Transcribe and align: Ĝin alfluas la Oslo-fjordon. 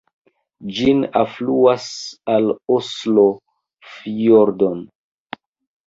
Ĝin 0.77 1.03
alfluas 1.19 1.85
la 2.47 2.57
Oslo-fjordon. 2.79 4.85